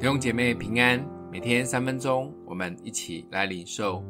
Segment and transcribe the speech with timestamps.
[0.00, 4.00] 弟兄姐妹平安，每天三分钟，我们一起来领受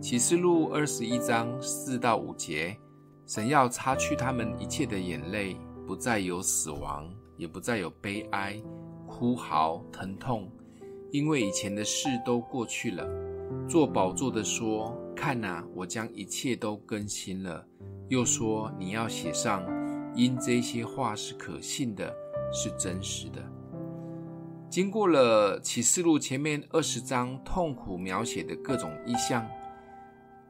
[0.00, 2.76] 启示录二十一章四到五节。
[3.24, 5.56] 神要擦去他们一切的眼泪，
[5.86, 8.60] 不再有死亡，也不再有悲哀、
[9.06, 10.50] 哭嚎、疼痛，
[11.12, 13.08] 因为以前的事都过去了。
[13.68, 17.64] 坐宝座的说：“看哪，我将一切都更新了。”
[18.10, 19.64] 又说：“你要写上，
[20.16, 22.12] 因这些话是可信的，
[22.52, 23.40] 是真实的。”
[24.70, 29.46] 经过了启示录前面二十章痛苦描写的各种意象，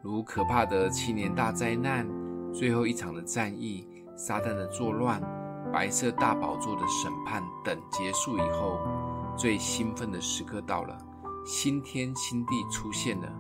[0.03, 2.05] 如可怕的七年大灾难、
[2.53, 3.87] 最后一场的战役、
[4.17, 5.23] 撒旦的作乱、
[5.73, 8.81] 白色大宝座的审判等结束以后，
[9.37, 10.99] 最兴奋的时刻到了，
[11.47, 13.33] 新天新地出现了。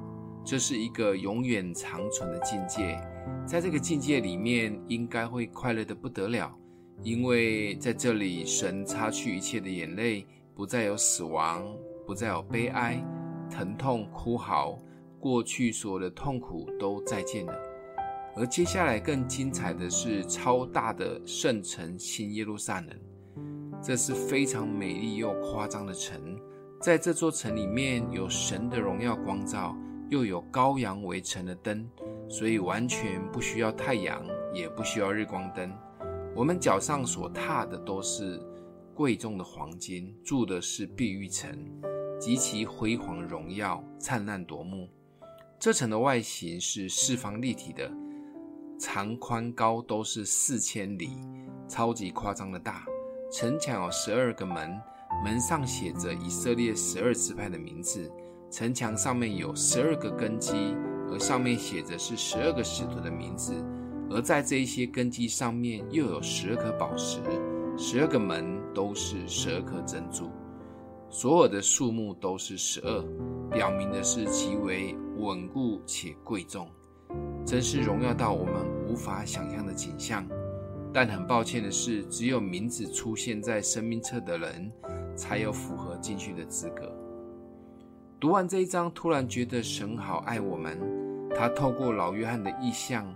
[0.44, 2.96] 这是一个永远长存的境界，
[3.44, 6.54] 在这个境界里面，应该会快乐的不得了，
[7.02, 10.24] 因为在这里，神擦去一切的眼泪。
[10.58, 11.64] 不再有死亡，
[12.04, 13.00] 不再有悲哀、
[13.48, 14.76] 疼痛、哭嚎，
[15.20, 17.54] 过去所有的痛苦都再见了。
[18.34, 22.90] 而接下来更精彩的是超大的圣城新耶路撒冷，
[23.80, 26.36] 这是非常美丽又夸张的城。
[26.80, 29.76] 在这座城里面有神的荣耀光照，
[30.10, 31.88] 又有羔羊围城的灯，
[32.28, 34.20] 所以完全不需要太阳，
[34.52, 35.72] 也不需要日光灯。
[36.34, 38.42] 我们脚上所踏的都是。
[38.98, 41.56] 贵重的黄金，住的是碧玉城，
[42.18, 44.88] 极其辉煌荣耀，灿烂夺目。
[45.56, 47.88] 这城的外形是四方立体的，
[48.76, 51.10] 长宽高都是四千里，
[51.68, 52.84] 超级夸张的大。
[53.30, 54.76] 城墙有十二个门，
[55.24, 58.10] 门上写着以色列十二支派的名字。
[58.50, 60.74] 城墙上面有十二个根基，
[61.08, 63.54] 而上面写着是十二个使徒的名字。
[64.10, 67.20] 而在这一些根基上面又有十二颗宝石。
[67.76, 70.30] 十二个门都是十二颗珍珠，
[71.08, 73.02] 所有的数目都是十二，
[73.50, 76.68] 表明的是极为稳固且贵重，
[77.44, 78.54] 真是荣耀到我们
[78.86, 80.26] 无法想象的景象。
[80.92, 84.72] 但很抱歉的是，只有名字出现在生命册的人，
[85.14, 86.90] 才有符合进去的资格。
[88.18, 90.78] 读完这一章，突然觉得神好爱我们，
[91.34, 93.06] 他透过老约翰的意象。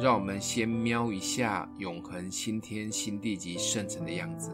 [0.00, 4.50] 让我们先瞄一下永恒新天新地及圣城的样子，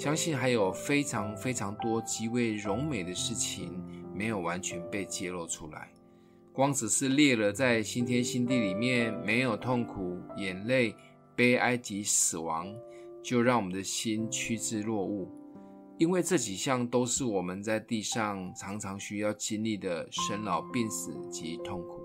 [0.00, 3.84] 相信还有非常非常多极为荣美的事情
[4.14, 5.92] 没有完全被揭露出来。
[6.54, 10.96] 光只是列了在新天新地里面没有痛苦、眼泪、
[11.36, 12.74] 悲哀及死亡，
[13.22, 15.28] 就让我们的心趋之若鹜，
[15.98, 22.00] 因为这几项都是我们在地上常常需要经历的生老病死及痛苦。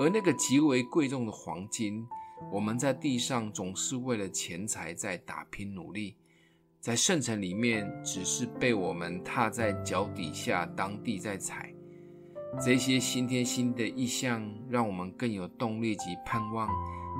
[0.00, 2.04] 而那个极为贵重的黄金，
[2.52, 6.16] 我们在地上总是为了钱财在打拼努力，
[6.86, 11.74] 在圣城里面只是被我们踏在脚底下当地在踩。
[12.64, 16.68] 这些新天新的异象，让我们更有动力及盼望，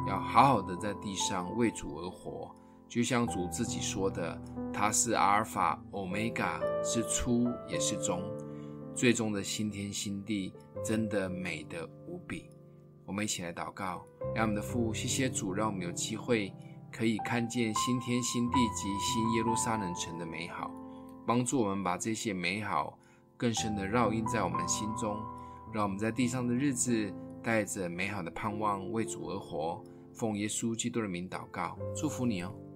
[0.09, 2.49] 要好好的在地上为主而活。
[2.89, 4.41] 就像主自己说的，
[4.73, 8.23] 他是阿尔法、欧米伽，是初也是终，
[8.95, 10.55] 最终的新天新地，
[10.85, 12.49] 真的美得无比。
[13.05, 16.55] 我们一起来祷告，让我们的父，谢谢主，让我们有机会
[16.97, 20.71] 可以看见新天新地及新耶路撒冷城的美好，
[21.27, 22.99] 帮助我们把这些美好
[23.37, 25.15] 更深的烙印在我们心中，
[25.75, 27.13] 让我们在地上的日子
[27.43, 29.85] 带着美好的盼望为主而活。
[30.15, 32.51] 奉耶稣基督的名祷告，祝福你哦。